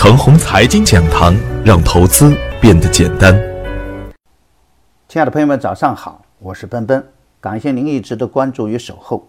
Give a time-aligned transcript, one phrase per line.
[0.00, 3.34] 程红财经讲堂，让投资变得简单。
[5.08, 7.04] 亲爱的朋友们，早上好，我是奔奔，
[7.40, 9.28] 感谢您一直的关注与守候。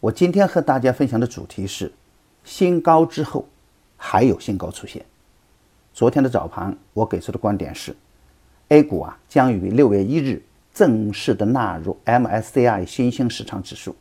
[0.00, 1.92] 我今天和大家分享的主题是：
[2.44, 3.46] 新高之后
[3.98, 5.04] 还有新高出现。
[5.92, 7.94] 昨天的早盘，我给出的观点是
[8.68, 10.42] ，A 股啊将于六月一日
[10.72, 13.94] 正式的纳入 MSCI 新兴市场指数，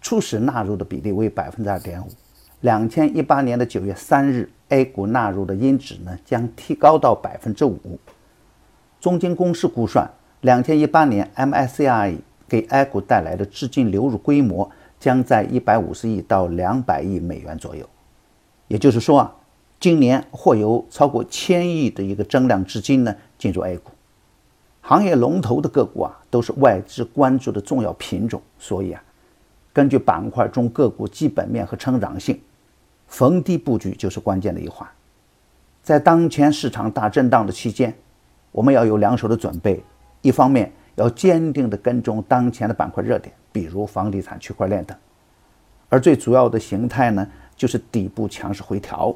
[0.00, 2.08] 初始纳入的比例为百分之二点五。
[2.62, 7.98] 两千一八年的九月三日，A 股纳入的因子呢将提高到百分之五。
[9.00, 10.08] 中金公司估算，
[10.42, 14.70] 两千一八年 MSCI 给 A 股带来的资金流入规模
[15.00, 17.84] 将在一百五十亿到两百亿美元左右。
[18.68, 19.34] 也就是说啊，
[19.80, 23.90] 今年或有超过千亿的一个增量资金呢进入 A 股。
[24.82, 29.02] 行业龙头的个股啊都是外资关注的重要品种，所以啊，
[29.72, 32.40] 根据板块中个股基本面和成长性。
[33.12, 34.88] 逢低布局就是关键的一环。
[35.82, 37.94] 在当前市场大震荡的期间，
[38.50, 39.84] 我们要有两手的准备。
[40.22, 44.96] 一方面要坚定地跟踪当前的板块热点，比如房地产、区块链等；
[45.90, 49.14] 而最主要的形态呢，就是底部强势回调。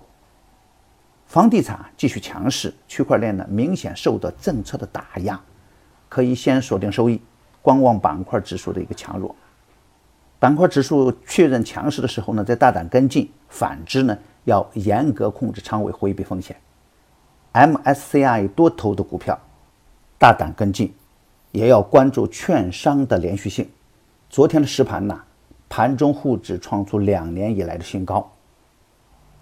[1.25, 5.41] 房地产继续强势，区块链呢明显受到政策的打压，
[6.11, 7.23] 可以先锁定收益，
[7.63, 9.35] 观望板块指数的一个强弱。
[10.39, 16.55] 板块指数确认强势的时候呢，再大胆跟进；反之呢，要严格控制仓位，回避风险。
[17.55, 19.39] MSCI 多头的股票，
[20.19, 20.93] 大胆跟进，
[21.53, 23.67] 也要关注券商的连续性。
[24.29, 25.19] 昨天的实盘呢，
[25.71, 28.31] 盘中沪指创出两年以来的新高，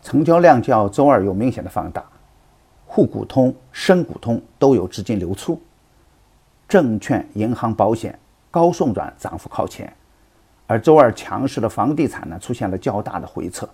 [0.01, 2.05] 成交量较周二有明显的放大，
[2.87, 5.61] 沪股通、深股通都有资金流出，
[6.69, 8.17] 证券、银行、保险、
[8.53, 9.93] 高送转涨幅靠前。
[10.67, 13.69] 而周二强势的房地产呢，出现了较大的回撤，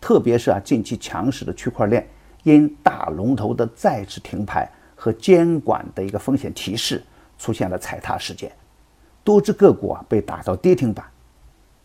[0.00, 2.06] 特别是啊，近期强势的区块链，
[2.42, 7.02] 因大龙头的再次停牌和监管的一个风险提示，
[7.38, 8.52] 出现了踩踏事件，
[9.24, 11.06] 多只个股啊被打到跌停板，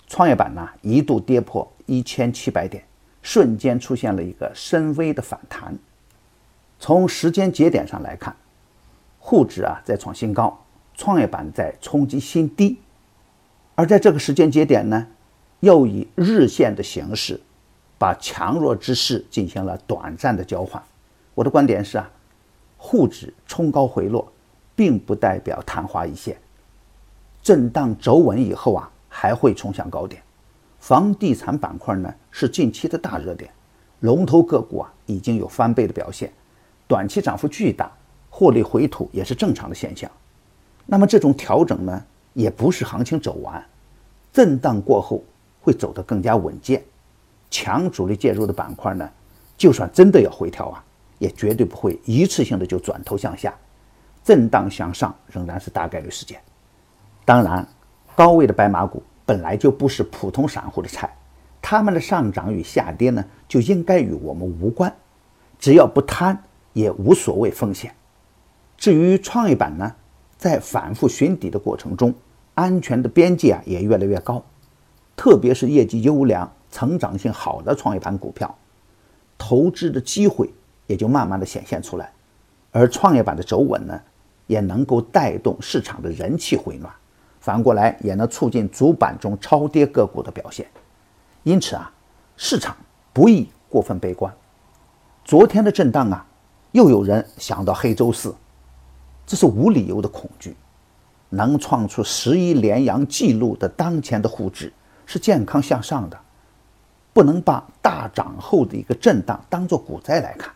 [0.07, 2.83] 创业板呢一度跌破一千七百点，
[3.21, 5.77] 瞬间出现了一个深微的反弹。
[6.77, 8.35] 从时间节点上来看，
[9.17, 10.61] 沪指啊在创新高，
[10.93, 12.77] 创业板在冲击新低。
[13.75, 15.05] 而在这个时间节点呢，
[15.59, 17.39] 又以日线的形式，
[17.97, 20.81] 把强弱之势进行了短暂的交换。
[21.33, 22.09] 我的观点是啊，
[22.77, 24.31] 沪指冲高回落，
[24.75, 26.37] 并不代表昙花一现，
[27.43, 30.21] 震荡走稳以后啊，还会冲向高点。
[30.79, 33.51] 房地产板块呢是近期的大热点，
[33.99, 36.31] 龙头个股啊已经有翻倍的表现，
[36.87, 37.91] 短期涨幅巨大，
[38.29, 40.09] 获利回吐也是正常的现象。
[40.85, 42.05] 那么这种调整呢？
[42.35, 43.65] 也不是行情走完，
[44.31, 45.23] 震荡过后
[45.61, 46.83] 会走得更加稳健。
[47.49, 49.09] 强主力介入的板块呢，
[49.57, 50.83] 就算真的要回调啊，
[51.17, 53.53] 也绝对不会一次性的就转头向下，
[54.23, 56.39] 震荡向上仍然是大概率事件。
[57.23, 57.65] 当然，
[58.15, 61.15] 高位的白马股本来就不是普通散户的菜，
[61.61, 64.93] 他们的上涨与下跌呢，就应该与我们无关。
[65.57, 67.95] 只要不贪，也无所谓风险。
[68.77, 69.95] 至于创业板呢，
[70.37, 72.13] 在反复寻底的过程中，
[72.55, 74.43] 安全的边界啊也越来越高，
[75.15, 78.57] 特别是业绩优良、成长性好的创业板股票，
[79.37, 80.53] 投资的机会
[80.87, 82.11] 也就慢慢的显现出来，
[82.71, 84.01] 而创业板的走稳呢，
[84.47, 86.93] 也能够带动市场的人气回暖，
[87.39, 90.65] 反过来也能促进主板中超跌个股的表现。
[91.43, 91.91] 因此啊，
[92.37, 92.75] 市场
[93.13, 94.33] 不宜过分悲观。
[95.23, 96.25] 昨天的震荡啊，
[96.71, 98.33] 又有人想到黑周四，
[99.25, 100.55] 这是无理由的恐惧。
[101.35, 104.71] 能创出十一连阳纪录的当前的沪指
[105.05, 106.17] 是健康向上的，
[107.13, 110.51] 不能把大涨后的一个震荡当做股灾来看。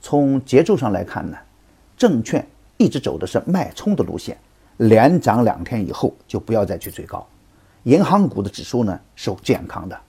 [0.00, 1.36] 从节奏上来看呢，
[1.96, 2.46] 证券
[2.76, 4.36] 一直走的是脉冲的路线，
[4.78, 7.24] 连涨两天以后就不要再去追高。
[7.84, 10.00] 银行股的指数呢是健康的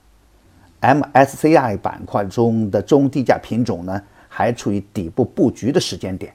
[0.80, 6.34] ，MSCI 板块中的中低价品种呢还处于底部布局的时间点，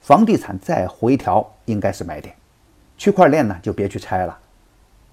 [0.00, 2.34] 房地产再回调应该是买点。
[3.02, 4.38] 区块链呢，就别去拆了，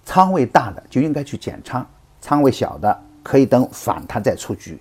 [0.06, 1.83] 仓位大的就应该去减仓，
[2.21, 4.80] 仓位小的可以等反弹再出局。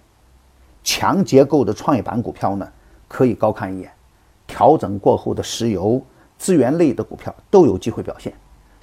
[0.84, 2.70] 强结构的创业板股票呢，
[3.08, 3.90] 可以高看一眼。
[4.46, 6.05] 调整过后的石油、
[6.37, 8.31] 资源类的股票都有机会表现。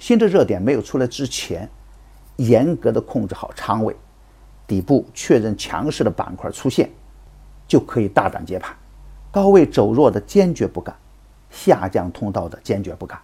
[0.00, 1.70] 新的热点没有出来之前，
[2.34, 3.94] 严格的控制好仓位，
[4.66, 6.90] 底部确认强势的板块出现，
[7.68, 8.74] 就可以大胆接盘。
[9.30, 10.92] 高位走弱的坚决不干，
[11.48, 13.16] 下降通道的坚决不干。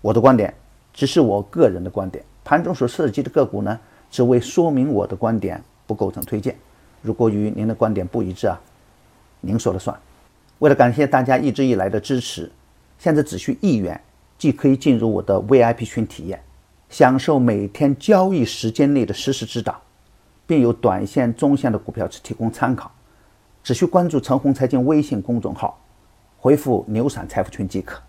[0.00, 0.52] 我的观点
[0.92, 3.78] 只是我个人的观点，盘中所涉及的个股呢，
[4.10, 6.56] 只为说明我的观点，不构成推荐。
[7.02, 8.58] 如果与您的观点不一致啊，
[9.40, 9.96] 您说了算。
[10.58, 12.50] 为了感谢大家一直以来的支持，
[12.98, 13.98] 现在只需一元，
[14.36, 16.42] 即可以进入我的 VIP 群体验，
[16.88, 19.80] 享受每天交易时间内的实时指导，
[20.46, 22.90] 并有短线、中线的股票只提供参考。
[23.62, 25.78] 只需关注陈红财经微信公众号，
[26.38, 28.00] 回复“牛散财富群”即可。